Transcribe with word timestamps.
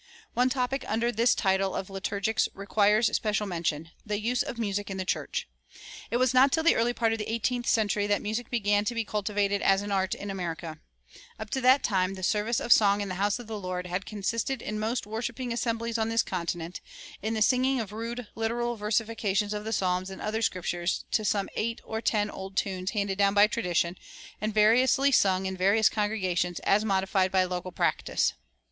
One 0.33 0.49
topic 0.49 0.83
under 0.87 1.11
this 1.11 1.35
title 1.35 1.75
of 1.75 1.91
Liturgics 1.91 2.47
requires 2.55 3.15
special 3.15 3.45
mention 3.45 3.91
the 4.03 4.19
use 4.19 4.41
of 4.41 4.57
music 4.57 4.89
in 4.89 4.97
the 4.97 5.05
church. 5.05 5.47
It 6.09 6.17
was 6.17 6.33
not 6.33 6.51
till 6.51 6.63
the 6.63 6.73
early 6.75 6.91
part 6.91 7.11
of 7.13 7.19
the 7.19 7.31
eighteenth 7.31 7.67
century 7.67 8.07
that 8.07 8.19
music 8.19 8.49
began 8.49 8.83
to 8.85 8.95
be 8.95 9.05
cultivated 9.05 9.61
as 9.61 9.83
an 9.83 9.91
art 9.91 10.15
in 10.15 10.31
America.[391:1] 10.31 10.79
Up 11.37 11.51
to 11.51 11.61
that 11.61 11.83
time 11.83 12.15
"the 12.15 12.23
service 12.23 12.59
of 12.59 12.73
song 12.73 13.01
in 13.01 13.09
the 13.09 13.13
house 13.21 13.37
of 13.37 13.45
the 13.45 13.59
Lord" 13.59 13.85
had 13.85 14.07
consisted, 14.07 14.59
in 14.63 14.79
most 14.79 15.05
worshiping 15.05 15.53
assemblies 15.53 15.99
on 15.99 16.09
this 16.09 16.23
continent, 16.23 16.81
in 17.21 17.35
the 17.35 17.41
singing 17.43 17.79
of 17.79 17.91
rude 17.91 18.27
literal 18.33 18.75
versifications 18.77 19.53
of 19.53 19.65
the 19.65 19.71
Psalms 19.71 20.09
and 20.09 20.19
other 20.19 20.41
Scriptures 20.41 21.05
to 21.11 21.23
some 21.23 21.47
eight 21.55 21.79
or 21.85 22.01
ten 22.01 22.31
old 22.31 22.57
tunes 22.57 22.89
handed 22.89 23.19
down 23.19 23.35
by 23.35 23.45
tradition, 23.45 23.95
and 24.41 24.51
variously 24.51 25.11
sung 25.11 25.45
in 25.45 25.55
various 25.55 25.89
congregations, 25.89 26.59
as 26.61 26.83
modified 26.83 27.31
by 27.31 27.43
local 27.43 27.71
practice. 27.71 28.33